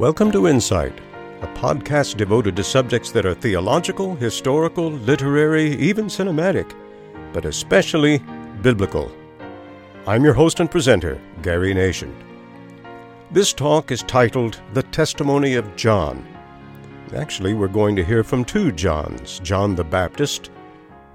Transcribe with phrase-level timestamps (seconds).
[0.00, 0.98] Welcome to Insight,
[1.42, 6.74] a podcast devoted to subjects that are theological, historical, literary, even cinematic,
[7.34, 8.22] but especially
[8.62, 9.12] biblical.
[10.06, 12.16] I'm your host and presenter, Gary Nation.
[13.30, 16.26] This talk is titled The Testimony of John.
[17.14, 20.50] Actually, we're going to hear from two Johns John the Baptist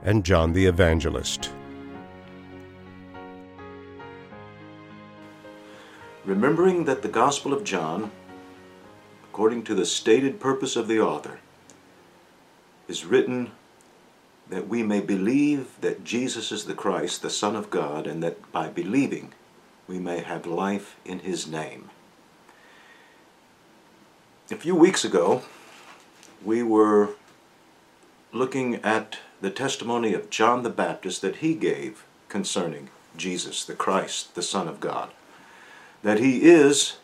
[0.04, 1.52] and John the Evangelist.
[6.23, 8.11] Remembering that the Gospel of John
[9.35, 11.39] according to the stated purpose of the author,
[12.88, 13.52] is written
[14.49, 18.49] that we may believe that Jesus is the Christ, the Son of God, and that
[18.53, 19.34] by believing
[19.89, 21.89] we may have life in his name.
[24.49, 25.41] A few weeks ago,
[26.41, 27.09] we were
[28.31, 34.33] looking at the testimony of John the Baptist that he gave concerning Jesus, the Christ,
[34.33, 35.09] the Son of God.
[36.03, 36.99] That he is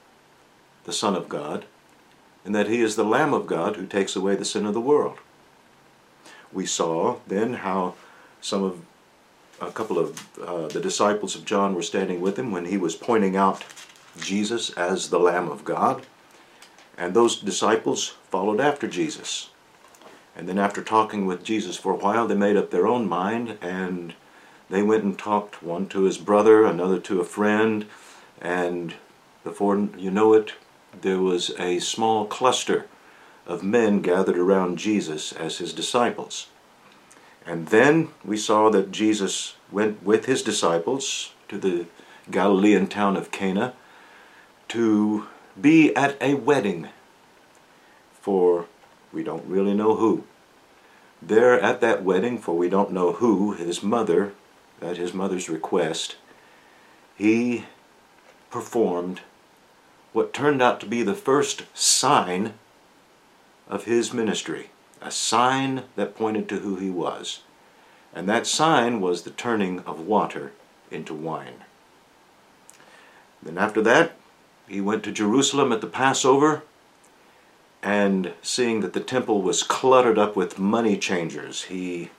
[0.86, 1.66] the Son of God,
[2.46, 4.82] and that he is the Lamb of God who takes away the sin of the
[4.82, 5.18] world.
[6.52, 7.96] We saw then how
[8.42, 8.82] some of
[9.62, 12.96] a couple of uh, the disciples of John were standing with him when he was
[12.96, 13.64] pointing out
[14.20, 16.06] Jesus as the Lamb of God.
[16.98, 19.50] And those disciples followed after Jesus.
[20.36, 23.58] And then, after talking with Jesus for a while, they made up their own mind
[23.62, 24.14] and
[24.70, 27.86] they went and talked one to his brother, another to a friend,
[28.40, 28.96] and
[29.44, 30.54] before you know it,
[31.00, 32.88] there was a small cluster
[33.46, 36.48] of men gathered around Jesus as his disciples.
[37.46, 41.88] And then we saw that Jesus went with his disciples to the
[42.30, 43.74] Galilean town of Cana
[44.70, 45.28] to
[45.60, 46.90] be at a wedding
[48.22, 48.68] for
[49.12, 50.24] we don't really know who.
[51.22, 54.34] There at that wedding, for we don't know who, his mother,
[54.82, 56.16] at his mother's request,
[57.16, 57.66] he
[58.50, 59.22] performed
[60.14, 62.54] what turned out to be the first sign
[63.68, 64.70] of his ministry,
[65.02, 67.42] a sign that pointed to who he was.
[68.14, 70.52] And that sign was the turning of water
[70.90, 71.64] into wine.
[73.42, 74.14] Then after that,
[74.68, 76.64] he went to Jerusalem at the Passover,
[77.82, 82.12] and seeing that the temple was cluttered up with money changers, he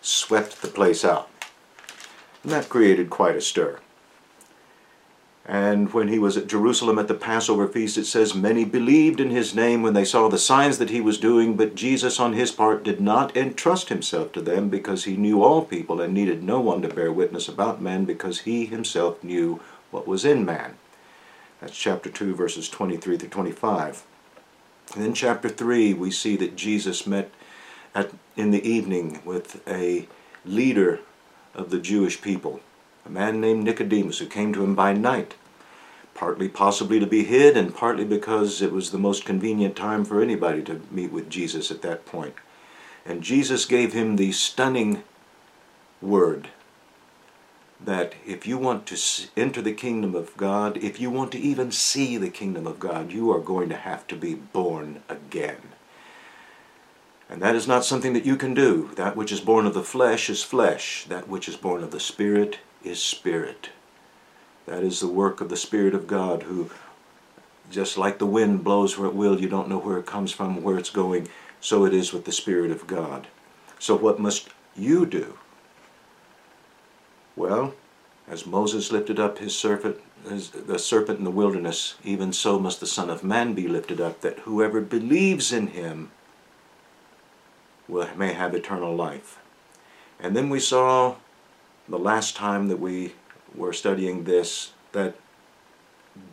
[0.00, 1.28] swept the place out.
[2.42, 3.80] And that created quite a stir.
[5.46, 9.28] And when he was at Jerusalem at the Passover feast, it says, Many believed in
[9.28, 12.50] his name when they saw the signs that he was doing, but Jesus on his
[12.50, 16.60] part did not entrust himself to them because he knew all people and needed no
[16.60, 19.60] one to bear witness about men because he himself knew
[19.90, 20.78] what was in man.
[21.60, 24.02] That's chapter 2, verses 23 through 25.
[24.94, 27.30] And in chapter 3, we see that Jesus met
[27.94, 30.08] at, in the evening with a
[30.46, 31.00] leader
[31.54, 32.60] of the Jewish people
[33.04, 35.34] a man named Nicodemus who came to him by night,
[36.14, 40.22] partly possibly to be hid and partly because it was the most convenient time for
[40.22, 42.34] anybody to meet with Jesus at that point.
[43.04, 45.02] And Jesus gave him the stunning
[46.00, 46.48] word
[47.84, 48.98] that if you want to
[49.36, 53.12] enter the kingdom of God, if you want to even see the kingdom of God,
[53.12, 55.58] you are going to have to be born again.
[57.28, 58.90] And that is not something that you can do.
[58.96, 61.04] That which is born of the flesh is flesh.
[61.08, 63.70] That which is born of the Spirit is Spirit.
[64.66, 66.70] That is the work of the Spirit of God, who,
[67.70, 70.62] just like the wind blows where it will, you don't know where it comes from,
[70.62, 71.28] where it's going,
[71.60, 73.26] so it is with the Spirit of God.
[73.78, 75.38] So, what must you do?
[77.36, 77.74] Well,
[78.28, 82.80] as Moses lifted up his serpent, his, the serpent in the wilderness, even so must
[82.80, 86.10] the Son of Man be lifted up, that whoever believes in him
[87.88, 89.38] will, may have eternal life.
[90.18, 91.16] And then we saw
[91.88, 93.14] the last time that we
[93.54, 95.14] were studying this, that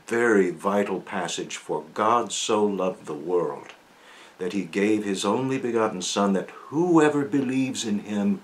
[0.08, 3.74] very vital passage, for God so loved the world
[4.38, 8.42] that he gave his only begotten Son, that whoever believes in him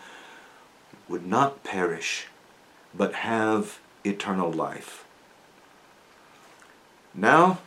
[1.09, 2.27] would not perish,
[2.93, 5.05] but have eternal life.
[7.15, 7.59] Now,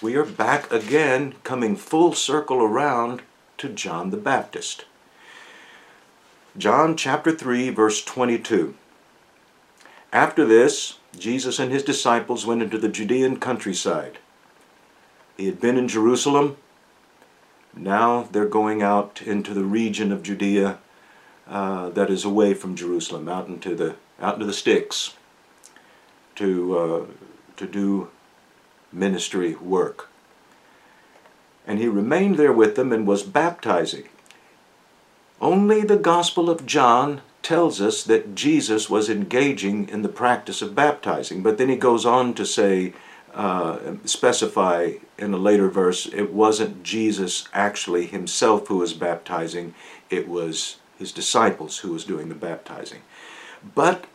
[0.00, 3.22] we are back again, coming full circle around
[3.58, 4.84] to John the Baptist.
[6.56, 8.76] John chapter 3, verse 22.
[10.12, 14.18] After this, Jesus and his disciples went into the Judean countryside.
[15.36, 16.56] He had been in Jerusalem.
[17.74, 20.78] Now they're going out into the region of Judea
[21.48, 25.14] uh, that is away from Jerusalem, out into the out into the sticks,
[26.36, 27.06] to uh,
[27.56, 28.10] to do
[28.92, 30.08] ministry work.
[31.66, 34.08] And he remained there with them and was baptizing.
[35.44, 40.74] Only the Gospel of John tells us that Jesus was engaging in the practice of
[40.74, 41.42] baptizing.
[41.42, 42.94] But then he goes on to say
[43.34, 49.74] uh, specify in a later verse it wasn't Jesus actually himself who was baptizing,
[50.08, 53.02] it was his disciples who was doing the baptizing.
[53.74, 54.06] But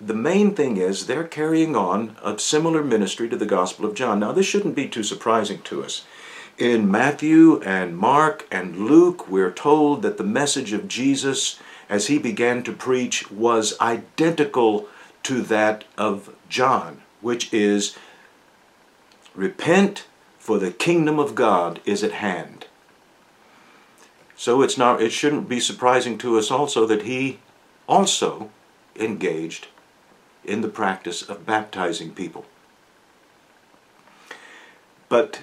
[0.00, 4.20] the main thing is they're carrying on a similar ministry to the Gospel of John.
[4.20, 6.04] Now, this shouldn't be too surprising to us.
[6.58, 11.58] In Matthew and Mark and Luke, we're told that the message of Jesus
[11.88, 14.88] as he began to preach was identical
[15.22, 17.96] to that of John, which is
[19.34, 20.06] repent
[20.38, 22.66] for the kingdom of God is at hand.
[24.36, 27.38] So it's not it shouldn't be surprising to us also that he
[27.86, 28.50] also
[28.96, 29.68] engaged
[30.44, 32.46] in the practice of baptizing people.
[35.08, 35.42] But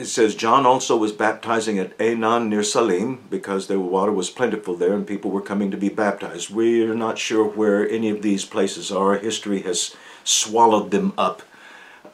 [0.00, 4.74] it says John also was baptizing at Aenon near Salim because the water was plentiful
[4.74, 6.50] there and people were coming to be baptized.
[6.50, 9.16] We're not sure where any of these places are.
[9.16, 9.94] History has
[10.24, 11.42] swallowed them up.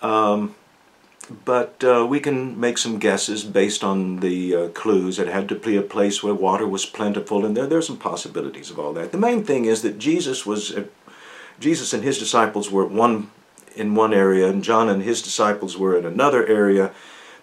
[0.03, 0.57] Um,
[1.45, 5.19] but uh, we can make some guesses based on the uh, clues.
[5.19, 7.99] It had to be a place where water was plentiful, and there, there are some
[7.99, 9.11] possibilities of all that.
[9.11, 10.79] The main thing is that Jesus was,
[11.59, 13.31] Jesus and his disciples were one
[13.75, 16.93] in one area, and John and his disciples were in another area,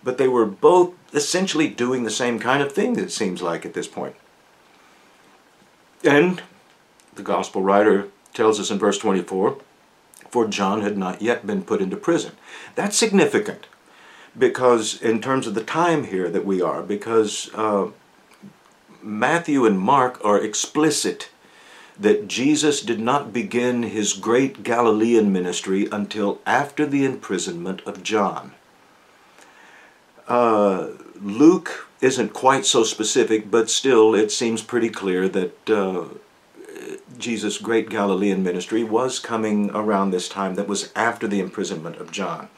[0.03, 2.97] but they were both essentially doing the same kind of thing.
[2.97, 4.15] It seems like at this point.
[6.03, 6.41] And
[7.15, 9.57] the gospel writer tells us in verse 24,
[10.29, 12.33] for John had not yet been put into prison.
[12.75, 13.67] That's significant
[14.37, 17.87] because in terms of the time here that we are, because uh,
[19.01, 21.29] Matthew and Mark are explicit
[21.99, 28.53] that Jesus did not begin his great Galilean ministry until after the imprisonment of John.
[30.27, 30.89] Uh,
[31.21, 36.05] Luke isn't quite so specific, but still it seems pretty clear that uh,
[37.17, 42.11] Jesus' great Galilean ministry was coming around this time that was after the imprisonment of
[42.11, 42.49] John.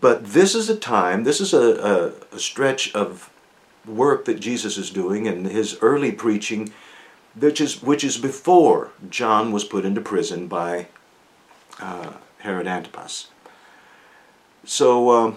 [0.00, 3.30] But this is a time, this is a, a, a stretch of
[3.86, 6.72] work that Jesus is doing in his early preaching,
[7.38, 10.88] which is, which is before John was put into prison by
[11.80, 13.28] uh, Herod Antipas.
[14.64, 15.34] So uh,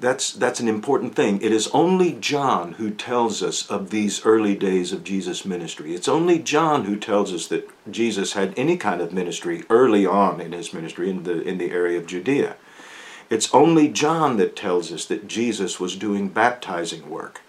[0.00, 1.40] that's, that's an important thing.
[1.40, 5.94] It is only John who tells us of these early days of Jesus' ministry.
[5.94, 10.40] It's only John who tells us that Jesus had any kind of ministry early on
[10.40, 12.56] in his ministry in the, in the area of Judea.
[13.28, 17.40] It's only John that tells us that Jesus was doing baptizing work.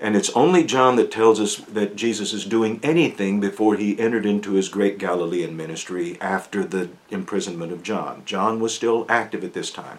[0.00, 4.26] And it's only John that tells us that Jesus is doing anything before he entered
[4.26, 8.22] into his great Galilean ministry after the imprisonment of John.
[8.24, 9.98] John was still active at this time.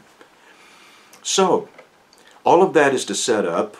[1.26, 1.68] So,
[2.44, 3.78] all of that is to set up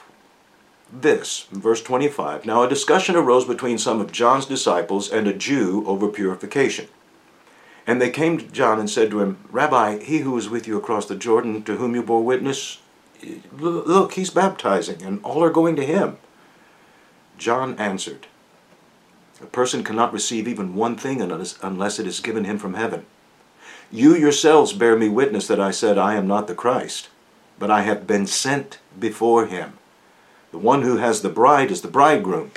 [0.92, 2.44] this, verse 25.
[2.44, 6.88] Now, a discussion arose between some of John's disciples and a Jew over purification.
[7.86, 10.76] And they came to John and said to him, Rabbi, he who was with you
[10.76, 12.80] across the Jordan, to whom you bore witness,
[13.56, 16.18] look, he's baptizing, and all are going to him.
[17.38, 18.26] John answered,
[19.40, 23.06] A person cannot receive even one thing unless it is given him from heaven.
[23.92, 27.10] You yourselves bear me witness that I said, I am not the Christ,
[27.58, 29.74] but I have been sent before him.
[30.52, 32.52] The one who has the bride is the bridegroom.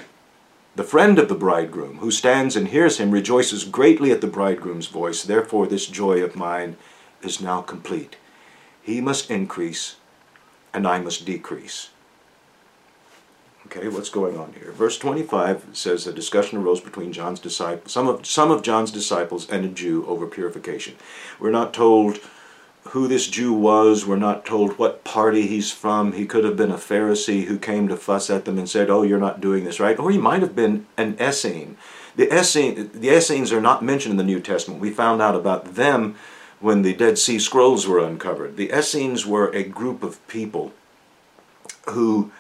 [0.76, 4.86] The friend of the bridegroom, who stands and hears him, rejoices greatly at the bridegroom's
[4.86, 5.24] voice.
[5.24, 6.76] Therefore, this joy of mine
[7.22, 8.16] is now complete.
[8.80, 9.96] He must increase,
[10.72, 11.90] and I must decrease.
[13.67, 14.72] Okay, what's going on here?
[14.72, 19.50] Verse 25 says a discussion arose between John's disciples, some of, some of John's disciples
[19.50, 20.94] and a Jew over purification.
[21.38, 22.20] We're not told
[22.90, 24.06] who this Jew was.
[24.06, 26.12] We're not told what party he's from.
[26.12, 29.02] He could have been a Pharisee who came to fuss at them and said, "Oh,
[29.02, 31.76] you're not doing this right," or he might have been an Essene.
[32.16, 34.80] The Essene, the Essenes are not mentioned in the New Testament.
[34.80, 36.16] We found out about them
[36.60, 38.56] when the Dead Sea Scrolls were uncovered.
[38.56, 40.72] The Essenes were a group of people
[41.88, 42.32] who.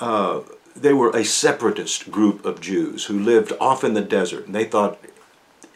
[0.00, 0.40] Uh,
[0.76, 4.46] they were a separatist group of Jews who lived off in the desert.
[4.46, 4.98] And they thought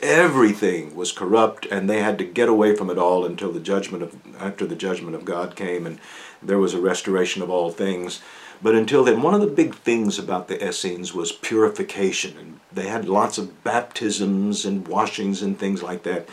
[0.01, 4.03] everything was corrupt and they had to get away from it all until the judgment
[4.03, 5.99] of after the judgment of God came and
[6.43, 8.21] there was a restoration of all things.
[8.63, 12.87] But until then one of the big things about the Essenes was purification and they
[12.87, 16.29] had lots of baptisms and washings and things like that.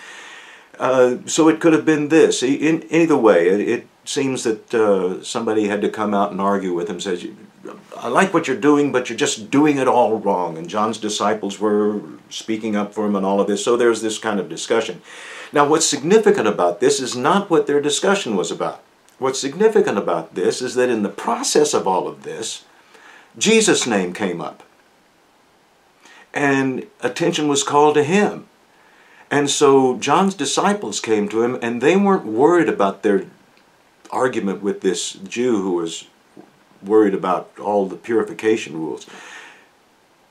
[0.78, 2.44] Uh, so it could have been this.
[2.44, 6.74] In either way it, it seems that uh, somebody had to come out and argue
[6.74, 7.26] with him says
[7.98, 10.58] I like what you're doing, but you're just doing it all wrong.
[10.58, 13.64] And John's disciples were speaking up for him and all of this.
[13.64, 15.02] So there's this kind of discussion.
[15.54, 18.84] Now, what's significant about this is not what their discussion was about.
[19.18, 22.66] What's significant about this is that in the process of all of this,
[23.38, 24.64] Jesus' name came up.
[26.34, 28.48] And attention was called to him.
[29.32, 33.26] And so John's disciples came to him, and they weren't worried about their
[34.12, 36.08] argument with this Jew who was
[36.86, 39.06] worried about all the purification rules.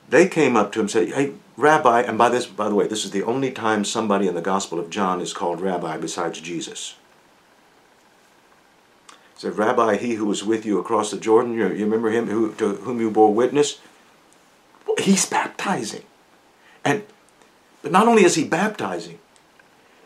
[0.09, 2.87] They came up to him and said, Hey, Rabbi, and by this, by the way,
[2.87, 6.39] this is the only time somebody in the Gospel of John is called Rabbi besides
[6.41, 6.95] Jesus.
[9.09, 12.27] He said, Rabbi, he who was with you across the Jordan, you, you remember him
[12.27, 13.79] who, to whom you bore witness?
[14.99, 16.03] He's baptizing.
[16.83, 17.03] And
[17.81, 19.19] but not only is he baptizing,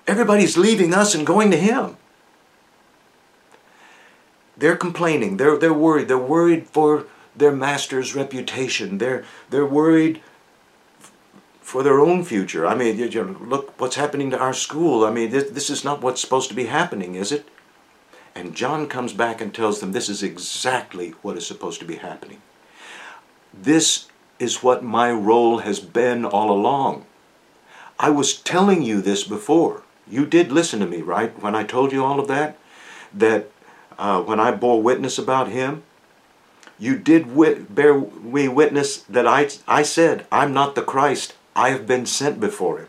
[0.05, 1.95] everybody's leaving us and going to him.
[4.59, 5.37] They're complaining.
[5.37, 6.07] They're, they're worried.
[6.07, 8.97] They're worried for their master's reputation.
[8.97, 10.21] They're, they're worried
[11.61, 12.67] for their own future.
[12.67, 15.05] I mean, you know, look what's happening to our school.
[15.05, 17.47] I mean, this, this is not what's supposed to be happening, is it?
[18.35, 21.95] And John comes back and tells them this is exactly what is supposed to be
[21.95, 22.41] happening.
[23.53, 24.07] This
[24.39, 27.05] is what my role has been all along.
[27.99, 29.83] I was telling you this before.
[30.09, 31.39] You did listen to me, right?
[31.41, 32.57] When I told you all of that?
[33.13, 33.51] That
[33.99, 35.83] uh, when I bore witness about him,
[36.79, 41.35] you did wit- bear me witness that I, I said, I'm not the Christ.
[41.55, 42.87] I have been sent before him.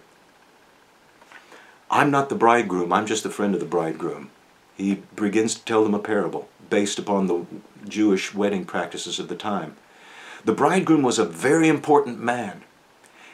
[1.91, 2.93] I'm not the bridegroom.
[2.93, 4.31] I'm just the friend of the bridegroom.
[4.77, 7.45] He begins to tell them a parable based upon the
[7.89, 9.77] Jewish wedding practices of the time.
[10.45, 12.63] The bridegroom was a very important man.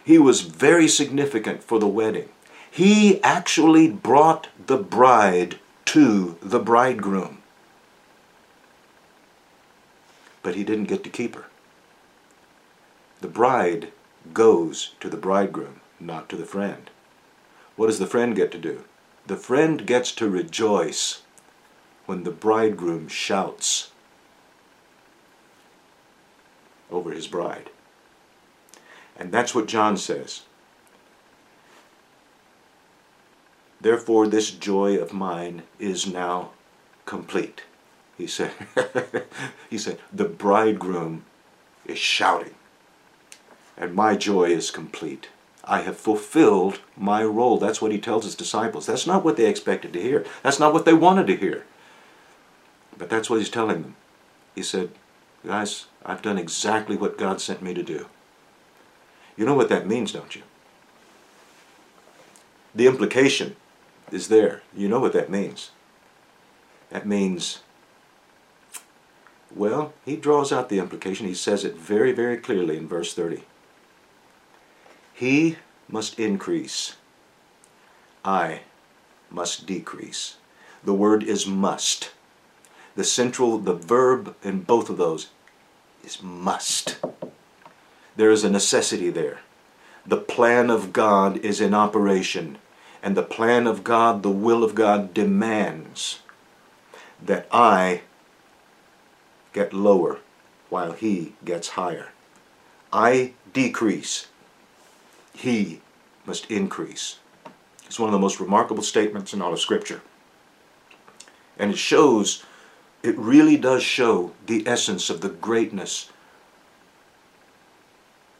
[0.02, 2.30] He was very significant for the wedding.
[2.71, 7.36] He actually brought the bride to the bridegroom.
[10.47, 11.47] But he didn't get to keep her.
[13.21, 13.91] The bride
[14.33, 16.88] goes to the bridegroom, not to the friend.
[17.75, 18.85] What does the friend get to do?
[19.26, 21.23] The friend gets to rejoice
[22.05, 23.91] when the bridegroom shouts
[26.93, 27.71] over his bride.
[29.17, 30.43] And that's what John says.
[33.81, 36.50] Therefore, this joy of mine is now
[37.05, 37.62] complete.
[38.17, 38.53] He said,
[39.71, 41.25] he said, the bridegroom
[41.85, 42.55] is shouting,
[43.77, 45.29] and my joy is complete.
[45.65, 47.59] I have fulfilled my role.
[47.59, 48.87] That's what he tells his disciples.
[48.87, 50.25] That's not what they expected to hear.
[50.43, 51.65] That's not what they wanted to hear.
[52.97, 53.97] But that's what he's telling them.
[54.55, 54.91] He said,
[55.45, 58.07] Guys, I've done exactly what God sent me to do.
[59.37, 60.43] You know what that means, don't you?
[62.75, 63.57] The implication
[64.11, 64.63] is there.
[64.75, 65.71] You know what that means.
[66.91, 67.61] That means,
[69.57, 71.27] well, he draws out the implication.
[71.27, 73.43] He says it very, very clearly in verse 30.
[75.15, 75.57] He
[75.89, 76.97] must increase.
[78.25, 78.61] I
[79.31, 80.37] must decrease.
[80.85, 82.11] The word is must.
[82.97, 85.29] The central, the verb in both of those
[86.05, 86.99] is must.
[88.15, 89.41] There is a necessity there.
[90.07, 92.59] The plan of God is in operation,
[93.03, 96.21] and the plan of God, the will of God, demands
[97.25, 98.03] that I
[99.57, 100.19] get lower
[100.69, 102.09] while He gets higher.
[102.93, 104.27] I decrease,
[105.35, 105.81] He
[106.27, 107.19] must increase.
[107.87, 110.03] It's one of the most remarkable statements in all of Scripture.
[111.59, 112.45] And it shows
[113.03, 116.11] it really does show the essence of the greatness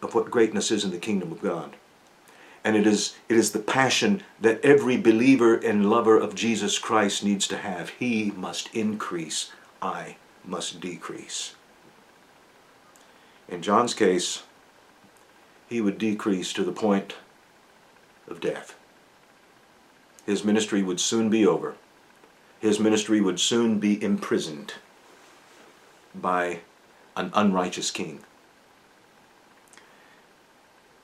[0.02, 1.76] of what greatness is in the kingdom of God.
[2.62, 7.25] And it is, it is the passion that every believer and lover of Jesus Christ
[7.25, 7.88] needs to have.
[7.90, 11.54] He must increase, I must decrease.
[13.48, 14.42] In John's case,
[15.68, 17.16] he would decrease to the point
[18.28, 18.76] of death.
[20.24, 21.76] His ministry would soon be over
[22.60, 24.74] his ministry would soon be imprisoned
[26.14, 26.60] by
[27.16, 28.20] an unrighteous king.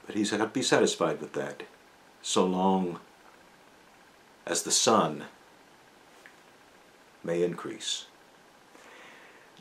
[0.06, 1.62] But he's got to be satisfied with that
[2.22, 3.00] so long
[4.46, 5.25] as the Son
[7.22, 8.06] may increase.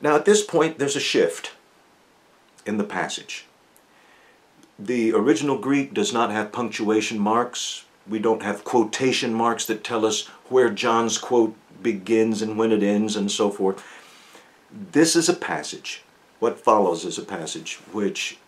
[0.02, 1.52] Now, at this point, there's a shift
[2.66, 3.46] in the passage.
[4.80, 7.86] The original Greek does not have punctuation marks.
[8.08, 12.84] We don't have quotation marks that tell us where John's quote begins and when it
[12.84, 13.84] ends and so forth.
[14.72, 16.04] This is a passage.
[16.40, 18.40] What follows is a passage which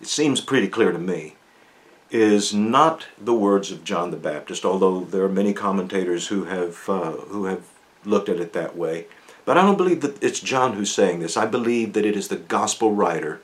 [0.00, 1.34] it seems pretty clear to me
[2.10, 6.88] is not the words of John the Baptist, although there are many commentators who have
[6.88, 7.64] uh, who have
[8.04, 9.06] looked at it that way.
[9.44, 11.36] But I don't believe that it's John who's saying this.
[11.36, 13.40] I believe that it is the gospel writer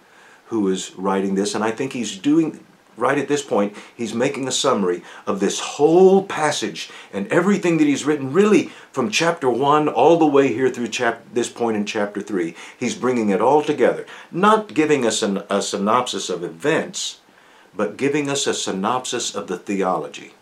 [0.46, 2.64] who is writing this, and I think he's doing
[3.00, 7.86] right at this point, he's making a summary of this whole passage and everything that
[7.86, 11.86] he's written, really from chapter 1 all the way here through chap- this point in
[11.86, 12.54] chapter 3.
[12.78, 17.20] He's bringing it all together, not giving us an, a synopsis of events,
[17.74, 20.34] but giving us a synopsis of the theology.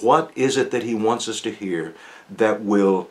[0.00, 1.94] What is it that he wants us to hear
[2.30, 3.08] that will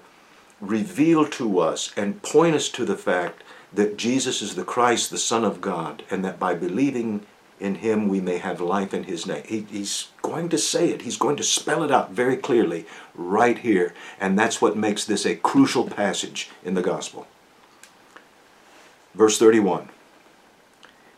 [0.67, 3.43] reveal to us and point us to the fact
[3.73, 7.25] that Jesus is the Christ, the Son of God, and that by believing
[7.59, 9.43] in him we may have life in his name.
[9.45, 11.03] He, he's going to say it.
[11.03, 13.93] He's going to spell it out very clearly right here.
[14.19, 17.27] And that's what makes this a crucial passage in the gospel.
[19.15, 19.89] Verse 31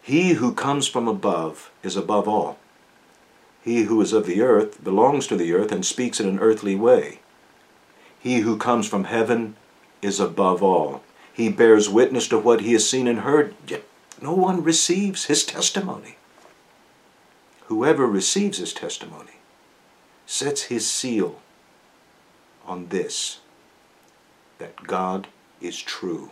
[0.01, 2.57] He who comes from above is above all.
[3.63, 6.75] He who is of the earth belongs to the earth and speaks in an earthly
[6.75, 7.19] way.
[8.25, 9.55] He who comes from heaven
[10.01, 11.03] is above all.
[11.31, 13.83] He bears witness to what he has seen and heard, yet
[14.19, 16.17] no one receives his testimony.
[17.67, 19.41] Whoever receives his testimony
[20.25, 21.39] sets his seal
[22.65, 23.41] on this
[24.57, 25.27] that God
[25.61, 26.31] is true.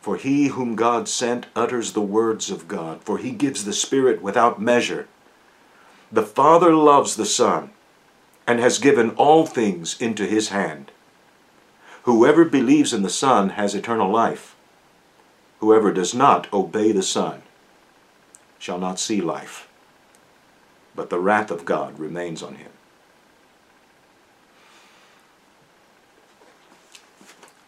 [0.00, 4.20] For he whom God sent utters the words of God, for he gives the Spirit
[4.20, 5.06] without measure.
[6.10, 7.70] The Father loves the Son
[8.46, 10.90] and has given all things into his hand.
[12.02, 14.54] Whoever believes in the Son has eternal life.
[15.60, 17.42] Whoever does not obey the Son
[18.58, 19.68] shall not see life,
[20.94, 22.70] but the wrath of God remains on him.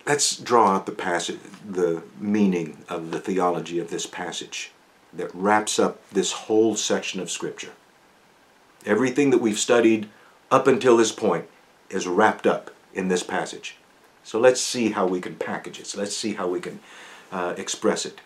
[0.07, 4.71] Let's draw out the passage, the meaning of the theology of this passage
[5.13, 7.73] that wraps up this whole section of Scripture.
[8.85, 10.09] Everything that we've studied
[10.51, 11.47] up until this point
[11.91, 13.77] is wrapped up in this passage.
[14.25, 15.87] So let's see how we can package it.
[15.87, 16.81] So let's see how we can
[17.31, 18.21] uh, express it.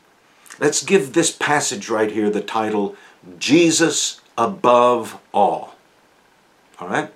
[0.58, 2.96] Let's give this passage right here the title
[3.38, 5.74] Jesus Above All.
[6.78, 7.12] All right?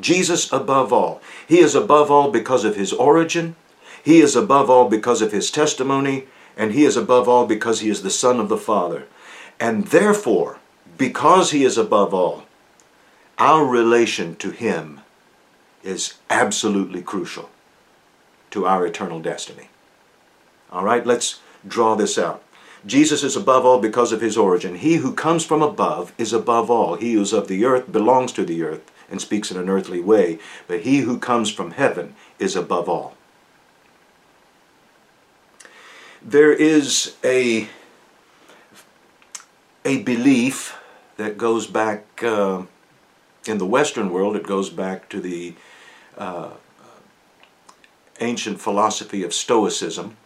[0.00, 1.20] Jesus above all.
[1.46, 3.56] He is above all because of his origin.
[4.02, 6.26] He is above all because of his testimony.
[6.56, 9.06] And he is above all because he is the Son of the Father.
[9.58, 10.58] And therefore,
[10.96, 12.44] because he is above all,
[13.40, 15.00] our relation to him
[15.82, 17.48] is absolutely crucial
[18.50, 19.70] to our eternal destiny.
[20.70, 22.42] All right, let's draw this out.
[22.84, 24.76] Jesus is above all because of his origin.
[24.76, 26.96] He who comes from above is above all.
[26.96, 30.00] He who is of the earth belongs to the earth and speaks in an earthly
[30.00, 33.16] way, but he who comes from heaven is above all.
[36.22, 37.68] There is a,
[39.84, 40.78] a belief
[41.16, 42.62] that goes back uh,
[43.46, 45.54] in the Western world, it goes back to the
[46.16, 46.50] uh,
[48.20, 50.16] ancient philosophy of Stoicism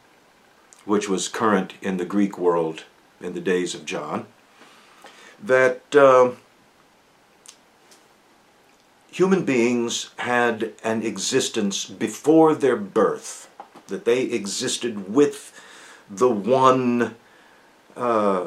[0.84, 2.84] which was current in the Greek world
[3.20, 4.26] in the days of John,
[5.42, 6.32] that uh,
[9.10, 13.50] human beings had an existence before their birth,
[13.86, 15.58] that they existed with
[16.10, 17.14] the one
[17.96, 18.46] uh,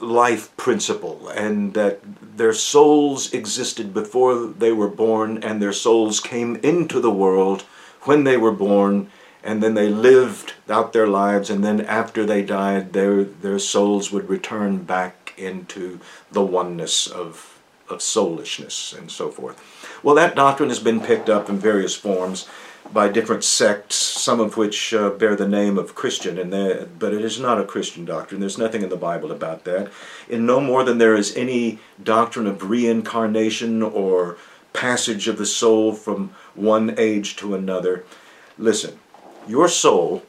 [0.00, 2.00] life principle, and that
[2.36, 7.62] their souls existed before they were born, and their souls came into the world
[8.02, 9.10] when they were born
[9.42, 14.12] and then they lived out their lives, and then after they died, their, their souls
[14.12, 15.98] would return back into
[16.30, 17.58] the oneness of,
[17.88, 19.58] of soulishness and so forth.
[20.02, 22.46] Well, that doctrine has been picked up in various forms
[22.92, 27.24] by different sects, some of which uh, bear the name of Christian, and but it
[27.24, 28.40] is not a Christian doctrine.
[28.40, 29.90] There's nothing in the Bible about that.
[30.28, 34.36] In no more than there is any doctrine of reincarnation or
[34.72, 38.04] passage of the soul from one age to another.
[38.58, 38.98] Listen,
[39.46, 40.22] your soul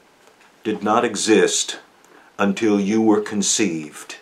[0.63, 1.79] did not exist
[2.37, 4.17] until you were conceived.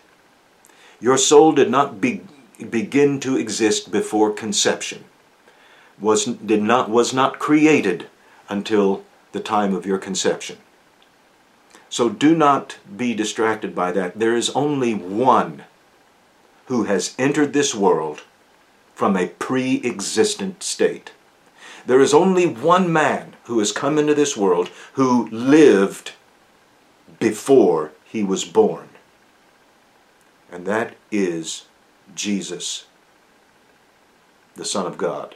[0.99, 2.21] Your soul did not be,
[2.69, 5.05] begin to exist before conception.
[5.99, 8.07] Was, did not, was not created
[8.49, 10.57] until the time of your conception.
[11.89, 14.19] So do not be distracted by that.
[14.19, 15.63] There is only one
[16.65, 18.23] who has entered this world
[18.93, 21.11] from a pre existent state.
[21.85, 26.11] There is only one man who has come into this world who lived
[27.17, 28.89] before he was born.
[30.51, 31.65] And that is
[32.15, 32.85] Jesus,
[34.55, 35.35] the Son of God.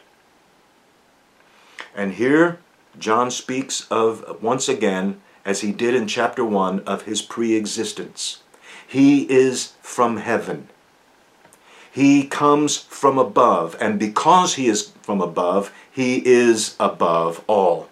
[1.95, 2.60] And here
[2.97, 8.41] John speaks of, once again, as he did in chapter 1, of his pre existence.
[8.88, 10.69] He is from heaven.
[11.91, 17.89] He comes from above, and because he is from above, he is above all.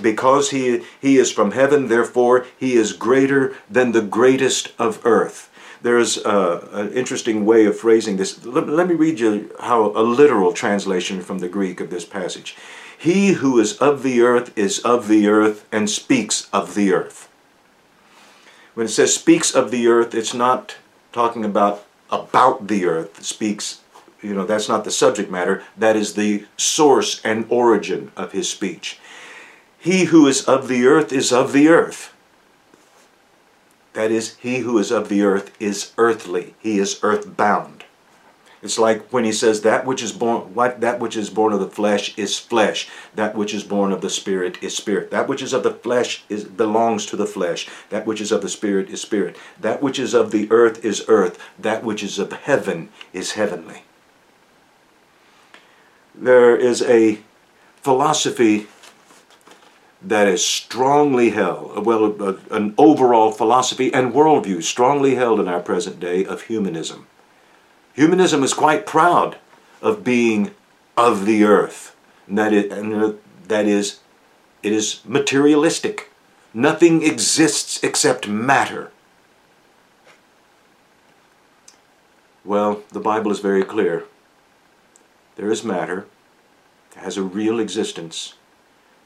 [0.00, 5.50] Because he, he is from heaven, therefore, he is greater than the greatest of earth.
[5.80, 8.44] There's uh, an interesting way of phrasing this.
[8.44, 12.56] Let, let me read you how a literal translation from the Greek of this passage.
[12.98, 17.28] He who is of the earth is of the earth and speaks of the earth.
[18.74, 20.76] When it says speaks of the earth, it's not
[21.12, 23.80] talking about about the earth, it speaks
[24.22, 25.62] you know, that's not the subject matter.
[25.76, 28.98] That is the source and origin of his speech.
[29.78, 32.12] He who is of the earth is of the earth.
[33.92, 36.54] That is, he who is of the earth is earthly.
[36.58, 37.77] He is earthbound.
[38.60, 41.60] It's like when he says that which is born what that which is born of
[41.60, 42.88] the flesh is flesh.
[43.14, 45.10] That which is born of the spirit is spirit.
[45.10, 47.68] That which is of the flesh is belongs to the flesh.
[47.90, 49.36] That which is of the spirit is spirit.
[49.60, 51.38] That which is of the earth is earth.
[51.58, 53.84] That which is of heaven is heavenly.
[56.14, 57.20] There is a
[57.76, 58.66] philosophy
[60.02, 65.98] that is strongly held, well, an overall philosophy and worldview strongly held in our present
[65.98, 67.06] day of humanism.
[67.98, 69.38] Humanism is quite proud
[69.82, 70.52] of being
[70.96, 71.96] of the earth.
[72.28, 73.98] And that is, and that is
[74.62, 76.08] it is materialistic.
[76.54, 78.92] Nothing exists except matter.
[82.44, 84.04] Well, the Bible is very clear.
[85.34, 86.06] There is matter,
[86.92, 88.34] it has a real existence,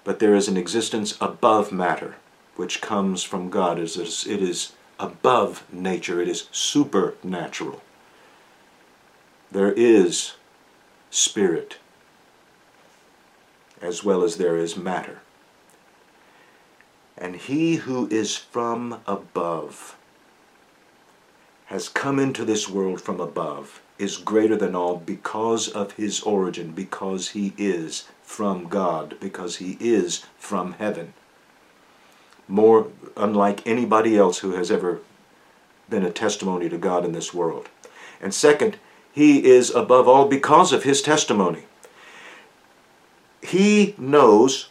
[0.04, 2.16] but there is an existence above matter,
[2.56, 3.78] which comes from God.
[3.78, 7.80] It is above nature, it is supernatural
[9.52, 10.32] there is
[11.10, 11.76] spirit
[13.82, 15.20] as well as there is matter.
[17.18, 19.96] And he who is from above
[21.66, 26.72] has come into this world from above, is greater than all because of his origin,
[26.72, 31.14] because he is from God, because he is from heaven.
[32.46, 35.00] More unlike anybody else who has ever
[35.88, 37.68] been a testimony to God in this world.
[38.20, 38.76] And second,
[39.12, 41.64] he is above all because of his testimony.
[43.42, 44.68] He knows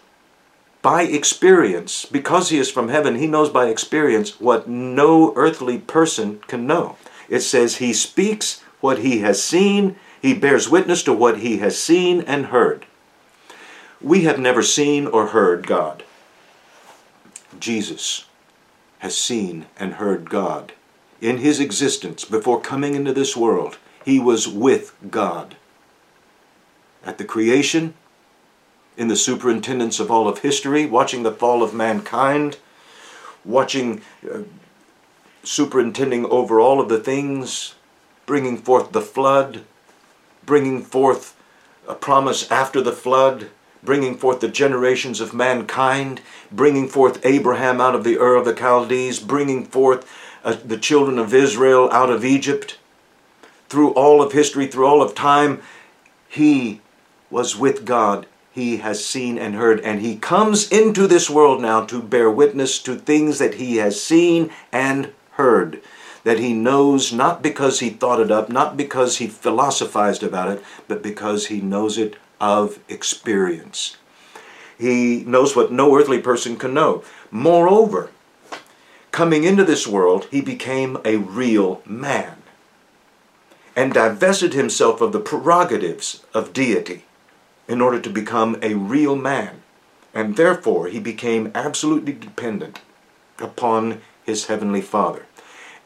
[0.81, 6.39] by experience, because he is from heaven, he knows by experience what no earthly person
[6.47, 6.97] can know.
[7.29, 11.77] It says he speaks what he has seen, he bears witness to what he has
[11.77, 12.87] seen and heard.
[14.01, 16.03] We have never seen or heard God.
[17.59, 18.25] Jesus
[18.99, 20.73] has seen and heard God
[21.19, 25.55] in his existence before coming into this world he was with God.
[27.03, 27.93] At the creation,
[28.97, 32.57] in the superintendence of all of history, watching the fall of mankind,
[33.43, 34.41] watching, uh,
[35.43, 37.75] superintending over all of the things,
[38.25, 39.63] bringing forth the flood,
[40.45, 41.35] bringing forth
[41.87, 43.49] a promise after the flood,
[43.83, 48.55] bringing forth the generations of mankind, bringing forth Abraham out of the Ur of the
[48.55, 50.07] Chaldees, bringing forth
[50.43, 52.77] uh, the children of Israel out of Egypt,
[53.71, 55.61] through all of history, through all of time,
[56.27, 56.81] he
[57.29, 58.27] was with God.
[58.51, 62.79] He has seen and heard, and he comes into this world now to bear witness
[62.79, 65.81] to things that he has seen and heard.
[66.25, 70.61] That he knows not because he thought it up, not because he philosophized about it,
[70.89, 73.95] but because he knows it of experience.
[74.77, 77.05] He knows what no earthly person can know.
[77.31, 78.09] Moreover,
[79.13, 82.40] coming into this world, he became a real man
[83.75, 87.05] and divested himself of the prerogatives of deity
[87.67, 89.61] in order to become a real man.
[90.13, 92.81] And therefore, he became absolutely dependent
[93.39, 95.25] upon his heavenly Father.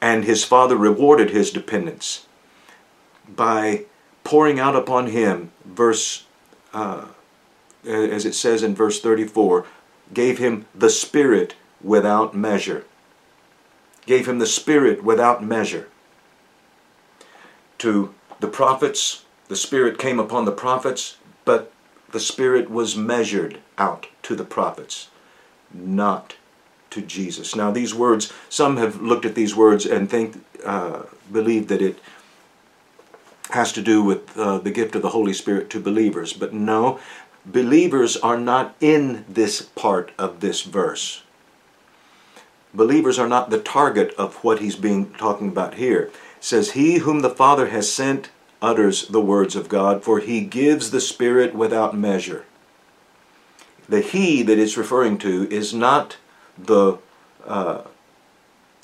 [0.02, 2.26] And his Father rewarded his dependence
[3.28, 3.86] by
[4.24, 6.26] pouring out upon him, verse,
[6.74, 7.06] uh,
[7.86, 9.66] as it says in verse 34,
[10.14, 12.84] gave him the Spirit without measure.
[14.08, 15.88] Gave him the Spirit without measure
[17.86, 21.72] to the prophets, the Spirit came upon the prophets, but
[22.12, 25.10] the Spirit was measured out to the prophets,
[25.72, 26.36] not
[26.90, 27.56] to Jesus.
[27.56, 32.00] Now, these words, some have looked at these words and think, uh, believe that it
[33.52, 37.00] has to do with uh, the gift of the Holy Spirit to believers, but no,
[37.46, 41.22] believers are not in this part of this verse.
[42.74, 46.10] Believers are not the target of what he's being talking about here
[46.46, 48.30] says, He whom the Father has sent
[48.62, 52.46] utters the words of God, for he gives the Spirit without measure.
[53.90, 56.18] The He that it's referring to is not
[56.58, 57.00] the
[57.46, 57.82] uh,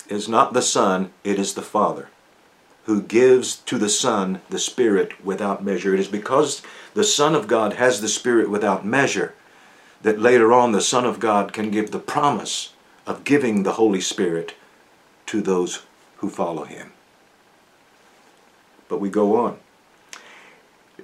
[0.09, 2.09] is not the Son, it is the Father
[2.85, 5.93] who gives to the Son the Spirit without measure.
[5.93, 6.63] It is because
[6.95, 9.35] the Son of God has the Spirit without measure
[10.01, 12.73] that later on the Son of God can give the promise
[13.05, 14.55] of giving the Holy Spirit
[15.27, 15.83] to those
[16.17, 16.91] who follow him.
[18.91, 19.57] But we go on.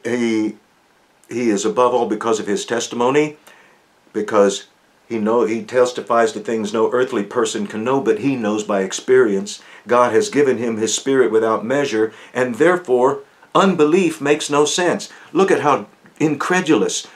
[0.04, 0.58] He,
[1.30, 3.38] he is above all because of his testimony,
[4.12, 4.68] because
[5.08, 8.82] he know he testifies to things no earthly person can know, but he knows by
[8.82, 9.64] experience.
[9.88, 13.22] God has given him his spirit without measure, and therefore,
[13.56, 15.10] Unbelief makes no sense.
[15.32, 15.88] Look at how
[16.20, 17.08] incredulous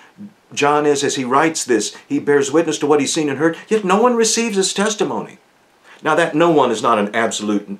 [0.53, 1.97] John is as he writes this.
[2.07, 5.39] He bears witness to what he's seen and heard, yet no one receives his testimony.
[6.01, 7.77] Now, that no one is not an absolute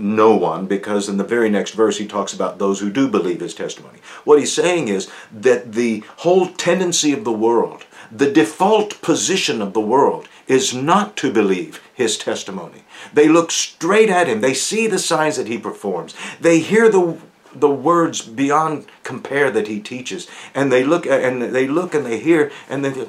[0.00, 3.40] no one, because in the very next verse he talks about those who do believe
[3.40, 3.98] his testimony.
[4.24, 9.72] What he's saying is that the whole tendency of the world, the default position of
[9.72, 12.82] the world, is not to believe his testimony.
[13.12, 17.18] They look straight at him, they see the signs that he performs, they hear the
[17.52, 22.20] the words beyond compare that he teaches and they look and they look and they
[22.20, 23.08] hear and they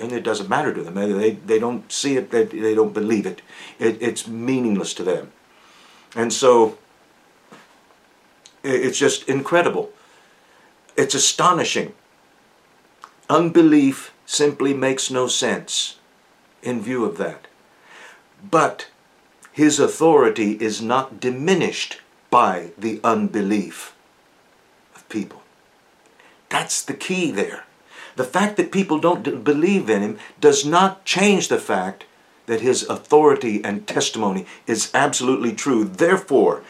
[0.00, 3.26] and it doesn't matter to them they, they don't see it they, they don't believe
[3.26, 3.42] it.
[3.78, 5.30] it it's meaningless to them
[6.14, 6.78] and so
[8.62, 9.90] it's just incredible.
[10.96, 11.94] It's astonishing.
[13.28, 15.98] Unbelief simply makes no sense
[16.62, 17.46] in view of that.
[18.48, 18.88] But
[19.52, 23.94] his authority is not diminished by the unbelief
[24.94, 25.42] of people.
[26.48, 27.64] That's the key there.
[28.16, 32.04] The fact that people don't believe in him does not change the fact
[32.46, 35.84] that his authority and testimony is absolutely true.
[35.84, 36.62] Therefore,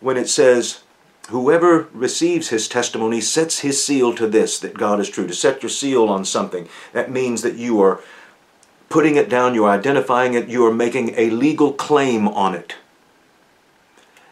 [0.00, 0.80] when it says,
[1.30, 5.26] Whoever receives his testimony sets his seal to this, that God is true.
[5.26, 8.00] To set your seal on something, that means that you are
[8.88, 12.76] putting it down, you're identifying it, you are making a legal claim on it.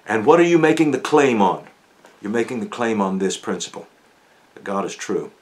[0.07, 1.67] And what are you making the claim on?
[2.23, 3.89] You're making the claim on this principle
[4.55, 5.33] that God is true.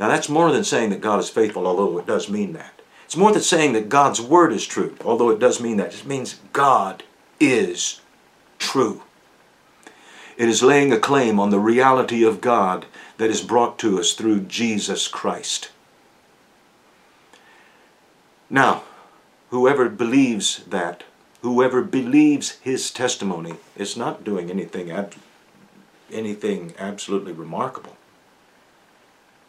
[0.00, 2.81] Now, that's more than saying that God is faithful, although it does mean that.
[3.12, 5.92] It's more than saying that God's word is true, although it does mean that.
[5.92, 7.02] It means God
[7.38, 8.00] is
[8.58, 9.02] true.
[10.38, 12.86] It is laying a claim on the reality of God
[13.18, 15.70] that is brought to us through Jesus Christ.
[18.48, 18.82] Now,
[19.50, 21.04] whoever believes that,
[21.42, 24.90] whoever believes his testimony, is not doing anything,
[26.10, 27.98] anything absolutely remarkable.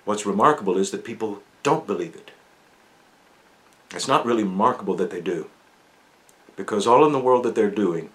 [0.03, 2.31] What's remarkable is that people don't believe it.
[3.93, 5.49] It's not really remarkable that they do.
[6.55, 8.09] Because all in the world that they're doing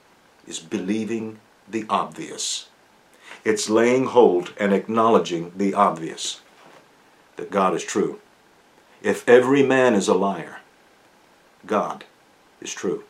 [0.46, 1.38] is believing
[1.68, 2.68] the obvious.
[3.44, 6.40] It's laying hold and acknowledging the obvious
[7.36, 8.20] that God is true.
[9.02, 10.58] If every man is a liar,
[11.66, 12.04] God
[12.60, 13.04] is true.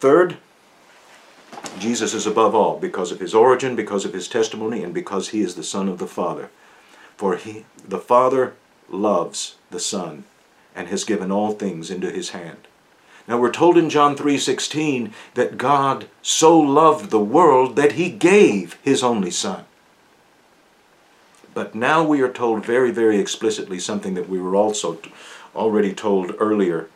[0.00, 0.38] Third,
[1.78, 5.40] Jesus is above all because of his origin, because of his testimony, and because he
[5.40, 6.50] is the Son of the Father.
[7.16, 8.54] For he, the Father
[8.90, 10.24] loves the Son
[10.74, 12.68] and has given all things into his hand.
[13.28, 18.78] Now we're told in John 3:16 that God so loved the world that he gave
[18.82, 19.64] his only son.
[21.52, 24.98] But now we are told very very explicitly something that we were also
[25.54, 26.88] already told earlier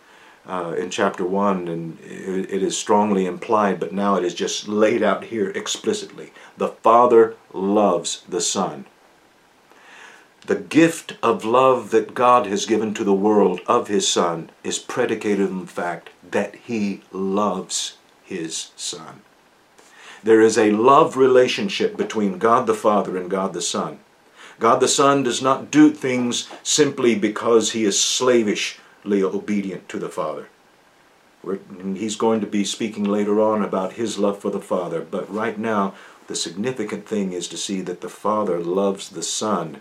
[0.48, 4.68] uh, in chapter 1 and it, it is strongly implied but now it is just
[4.68, 6.32] laid out here explicitly.
[6.56, 8.86] The Father loves the Son
[10.46, 14.78] the gift of love that God has given to the world of His Son is
[14.78, 19.22] predicated on the fact that He loves His Son.
[20.24, 24.00] There is a love relationship between God the Father and God the Son.
[24.58, 30.08] God the Son does not do things simply because He is slavishly obedient to the
[30.08, 30.48] Father.
[31.94, 35.58] he's going to be speaking later on about His love for the Father, but right
[35.58, 35.94] now
[36.26, 39.80] the significant thing is to see that the Father loves the Son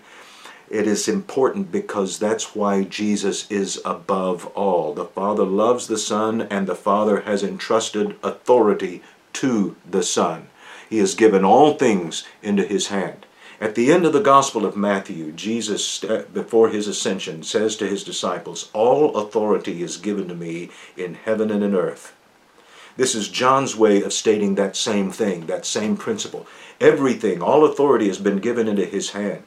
[0.72, 4.94] it is important because that's why Jesus is above all.
[4.94, 9.04] The Father loves the Son, and the Father has entrusted authority
[9.34, 10.48] to the Son.
[10.90, 13.26] He has given all things into his hand.
[13.60, 17.88] At the end of the Gospel of Matthew, Jesus, uh, before his ascension, says to
[17.88, 22.14] his disciples, All authority is given to me in heaven and in earth.
[22.96, 26.48] This is John's way of stating that same thing, that same principle.
[26.80, 29.44] Everything, all authority has been given into his hand.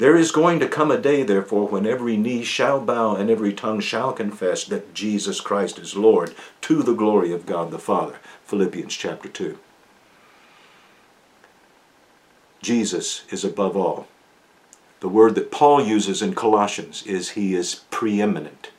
[0.00, 3.52] There is going to come a day, therefore, when every knee shall bow and every
[3.52, 8.16] tongue shall confess that Jesus Christ is Lord to the glory of God the Father.
[8.46, 9.58] Philippians chapter 2.
[12.62, 14.08] Jesus is above all.
[15.00, 18.70] The word that Paul uses in Colossians is he is preeminent.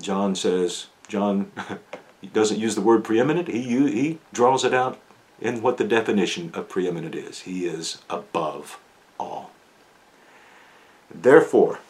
[0.00, 1.50] John says, John
[2.32, 5.00] doesn't use the word preeminent, he, he draws it out
[5.40, 7.40] in what the definition of preeminent is.
[7.40, 8.78] He is above
[9.18, 9.50] all.
[11.12, 11.80] Therefore,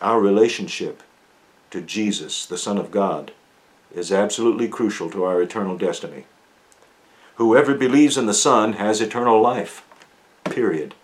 [0.00, 1.02] our relationship
[1.70, 3.32] to Jesus, the Son of God,
[3.94, 6.24] is absolutely crucial to our eternal destiny.
[7.36, 9.84] Whoever believes in the Son has eternal life.
[10.44, 10.94] Period.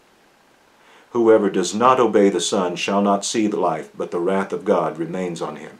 [1.10, 4.64] Whoever does not obey the Son shall not see the life, but the wrath of
[4.64, 5.78] God remains on him.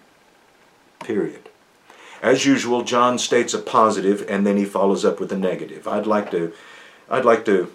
[1.00, 1.48] Period.
[2.24, 5.87] As usual, John states a positive and then he follows up with a negative.
[5.87, 6.54] I'd like to
[7.10, 7.70] I'd like to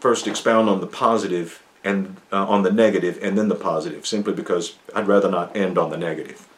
[0.00, 4.32] first expound on the positive and uh, on the negative and then the positive simply
[4.32, 6.48] because I'd rather not end on the negative.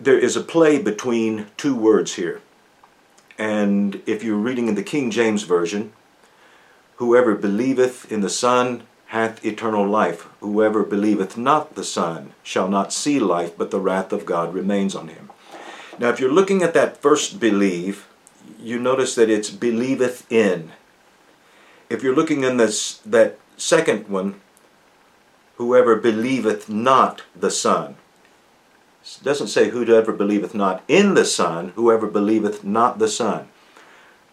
[0.00, 2.42] There is a play between two words here.
[3.38, 5.92] And if you're reading in the King James Version,
[6.96, 10.26] whoever believeth in the Son hath eternal life.
[10.40, 14.94] Whoever believeth not the Son shall not see life, but the wrath of God remains
[14.94, 15.30] on him.
[15.98, 18.06] Now, if you're looking at that first believe,
[18.58, 20.72] you notice that it's believeth in.
[21.88, 24.40] If you're looking in this that second one,
[25.56, 27.96] whoever believeth not the Son.
[29.02, 33.48] It doesn't say whoever believeth not in the Son, whoever believeth not the Son.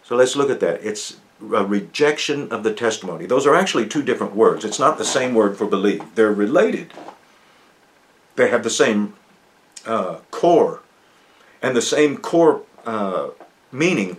[0.03, 0.83] So let's look at that.
[0.83, 1.17] It's
[1.51, 3.25] a rejection of the testimony.
[3.25, 4.63] Those are actually two different words.
[4.63, 6.15] It's not the same word for believe.
[6.15, 6.93] They're related.
[8.36, 9.13] They have the same
[9.86, 10.82] uh, core,
[11.62, 13.29] and the same core uh,
[13.71, 14.17] meaning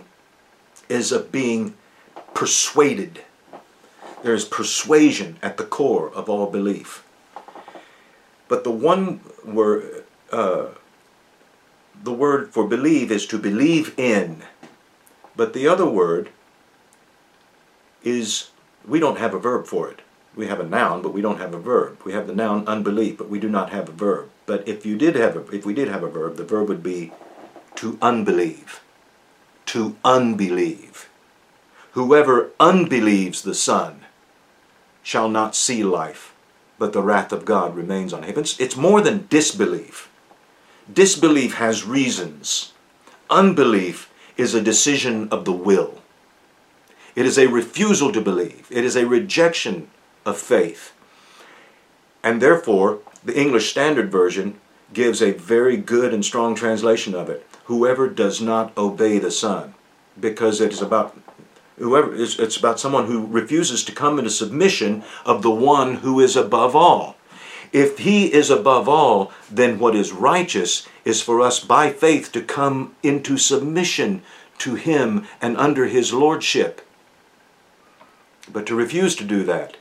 [0.87, 1.73] is of being
[2.33, 3.23] persuaded.
[4.23, 7.03] There is persuasion at the core of all belief.
[8.47, 10.67] But the one word, uh,
[12.03, 14.43] the word for believe is to believe in.
[15.35, 16.29] But the other word
[18.05, 18.51] is
[18.87, 20.01] we don't have a verb for it.
[20.35, 21.99] We have a noun, but we don't have a verb.
[22.05, 24.29] We have the noun unbelief, but we do not have a verb.
[24.45, 26.83] But if you did have a, if we did have a verb, the verb would
[26.83, 27.11] be
[27.75, 28.81] to unbelieve.
[29.67, 31.09] To unbelieve.
[31.93, 34.01] Whoever unbelieves the Son
[35.01, 36.33] shall not see life,
[36.77, 38.37] but the wrath of God remains on him.
[38.37, 40.09] It's, it's more than disbelief.
[40.91, 42.73] Disbelief has reasons.
[43.29, 46.01] Unbelief is a decision of the will.
[47.15, 48.67] It is a refusal to believe.
[48.69, 49.87] It is a rejection
[50.25, 50.93] of faith.
[52.23, 54.59] And therefore, the English Standard Version
[54.93, 57.45] gives a very good and strong translation of it.
[57.65, 59.73] Whoever does not obey the Son,
[60.19, 61.17] because it is about
[61.77, 66.35] whoever it's about someone who refuses to come into submission of the one who is
[66.35, 67.15] above all.
[67.73, 72.41] If he is above all, then what is righteous is for us by faith to
[72.41, 74.21] come into submission
[74.59, 76.81] to him and under his lordship.
[78.51, 79.77] But to refuse to do that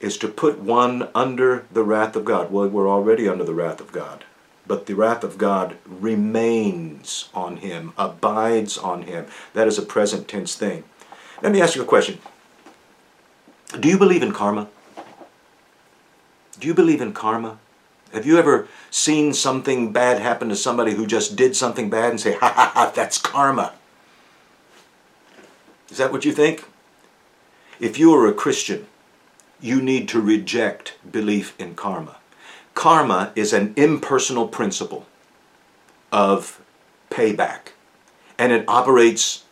[0.00, 2.50] is to put one under the wrath of God.
[2.50, 4.24] Well, we're already under the wrath of God.
[4.66, 9.26] But the wrath of God remains on him, abides on him.
[9.54, 10.84] That is a present tense thing.
[11.40, 12.18] Let me ask you a question.
[13.78, 14.68] Do you believe in karma?
[16.58, 17.58] Do you believe in karma?
[18.12, 22.20] Have you ever seen something bad happen to somebody who just did something bad and
[22.20, 23.72] say, ha ha ha, that's karma?
[25.90, 26.64] Is that what you think?
[27.82, 28.86] If you are a Christian,
[29.60, 32.18] you need to reject belief in karma.
[32.74, 35.04] Karma is an impersonal principle
[36.12, 36.62] of
[37.10, 37.72] payback,
[38.38, 39.42] and it operates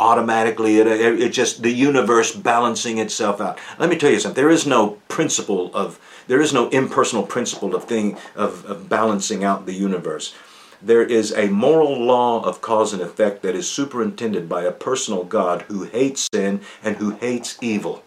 [0.00, 0.78] automatically.
[0.78, 3.58] It, it, just the universe balancing itself out.
[3.78, 4.42] Let me tell you something.
[4.42, 9.44] There is no principle of there is no impersonal principle of thing of, of balancing
[9.44, 10.34] out the universe
[10.82, 15.24] there is a moral law of cause and effect that is superintended by a personal
[15.24, 18.02] God who hates sin and who hates evil,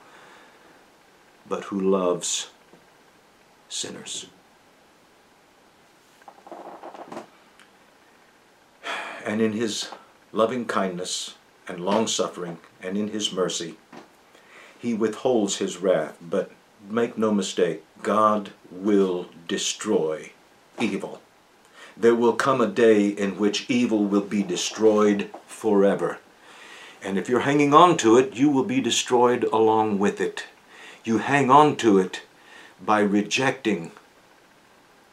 [1.48, 2.50] but who loves
[3.70, 4.28] sinners.
[9.26, 9.90] And in his
[10.32, 11.36] loving kindness
[11.68, 13.78] and long suffering and in his mercy,
[14.78, 16.18] he withholds his wrath.
[16.22, 16.52] But
[16.90, 20.32] make no mistake, God will destroy
[20.80, 21.22] evil
[21.96, 26.20] there will come a day in which evil will be destroyed forever.
[27.02, 30.46] And if you're hanging on to it, you will be destroyed along with it.
[31.04, 32.24] You hang on to it
[32.84, 33.92] by rejecting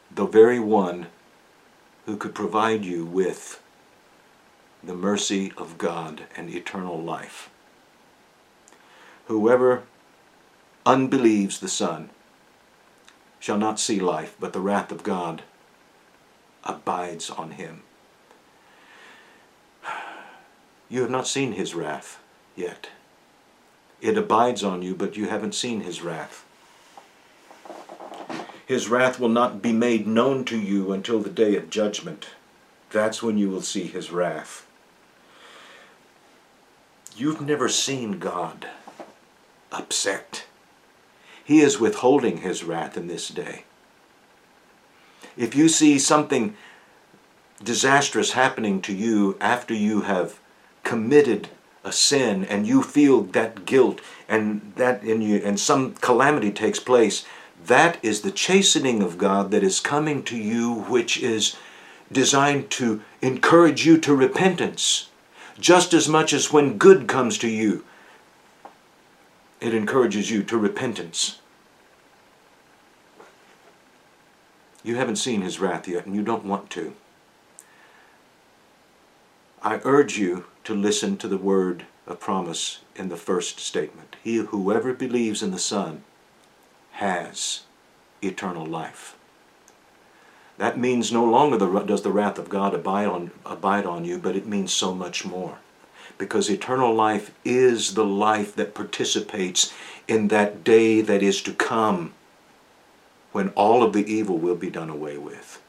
[0.09, 1.07] the very one
[2.05, 3.61] who could provide you with
[4.83, 7.49] the mercy of God and eternal life.
[9.27, 9.83] Whoever
[10.85, 12.09] unbelieves the Son
[13.39, 15.43] shall not see life, but the wrath of God
[16.63, 17.83] abides on him.
[20.89, 22.19] You have not seen his wrath
[22.55, 22.89] yet.
[24.01, 26.43] It abides on you, but you haven't seen his wrath.
[28.65, 32.27] His wrath will not be made known to you until the day of judgment.
[32.89, 34.65] That's when you will see his wrath.
[37.15, 38.67] You've never seen God
[39.71, 40.45] upset.
[41.43, 43.65] He is withholding his wrath in this day.
[45.37, 46.55] If you see something
[47.63, 50.39] disastrous happening to you after you have
[50.83, 51.49] committed
[51.83, 56.79] a sin and you feel that guilt and that in you and some calamity takes
[56.79, 57.25] place
[57.65, 61.55] That is the chastening of God that is coming to you, which is
[62.11, 65.09] designed to encourage you to repentance,
[65.59, 67.85] just as much as when good comes to you,
[69.59, 71.40] it encourages you to repentance.
[74.83, 76.93] You haven't seen his wrath yet, and you don't want to.
[79.61, 84.15] I urge you to listen to the word of promise in the first statement.
[84.23, 86.03] He whoever believes in the Son
[86.93, 87.61] has
[88.21, 89.15] eternal life.
[90.57, 94.17] That means no longer the, does the wrath of God abide on, abide on you,
[94.17, 95.57] but it means so much more.
[96.17, 99.73] Because eternal life is the life that participates
[100.07, 102.13] in that day that is to come
[103.31, 105.61] when all of the evil will be done away with.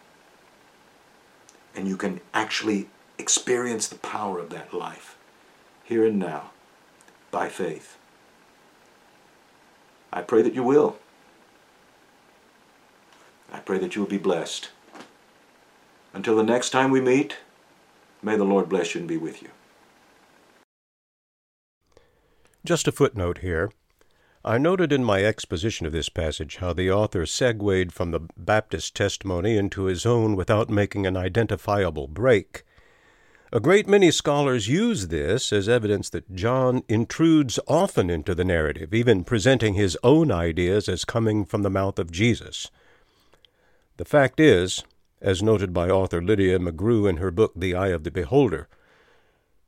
[1.75, 2.89] And you can actually
[3.19, 5.17] experience the power of that life
[5.85, 6.51] here and now
[7.31, 7.97] by faith.
[10.13, 10.99] I pray that you will.
[13.53, 14.71] I pray that you will be blessed.
[16.13, 17.37] Until the next time we meet,
[18.23, 19.49] may the Lord bless you and be with you.
[22.65, 23.71] Just a footnote here.
[24.45, 28.97] I noted in my exposition of this passage how the author segued from the Baptist
[28.97, 32.65] testimony into his own without making an identifiable break.
[33.53, 38.93] A great many scholars use this as evidence that John intrudes often into the narrative,
[38.93, 42.69] even presenting his own ideas as coming from the mouth of Jesus.
[43.97, 44.83] The fact is,
[45.21, 48.67] as noted by author Lydia McGrew in her book The Eye of the Beholder,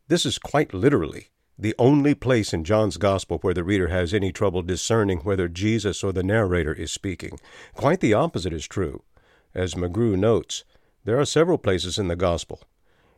[0.08, 1.28] this is quite literally
[1.58, 6.02] the only place in John's Gospel where the reader has any trouble discerning whether Jesus
[6.02, 7.38] or the narrator is speaking.
[7.74, 9.02] Quite the opposite is true.
[9.54, 10.64] As McGrew notes,
[11.04, 12.60] there are several places in the Gospel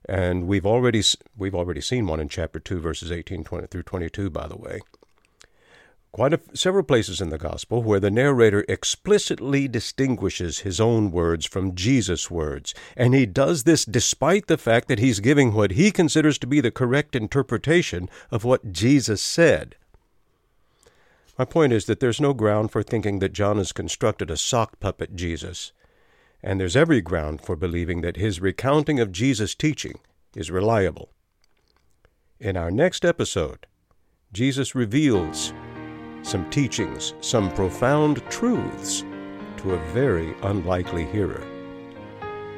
[0.08, 1.02] and we've already
[1.36, 4.80] we've already seen one in chapter 2 verses 18 20 through 22 by the way
[6.16, 11.74] quite several places in the gospel where the narrator explicitly distinguishes his own words from
[11.74, 12.72] Jesus' words.
[12.96, 16.62] And he does this despite the fact that he's giving what he considers to be
[16.62, 19.76] the correct interpretation of what Jesus said.
[21.38, 24.80] My point is that there's no ground for thinking that John has constructed a sock
[24.80, 25.72] puppet Jesus.
[26.42, 29.98] And there's every ground for believing that his recounting of Jesus' teaching
[30.34, 31.10] is reliable.
[32.40, 33.66] In our next episode,
[34.32, 35.52] Jesus reveals
[36.26, 39.04] some teachings, some profound truths
[39.58, 41.46] to a very unlikely hearer.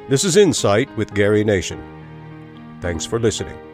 [0.09, 1.79] This is Insight with Gary Nation.
[2.81, 3.68] Thanks for listening.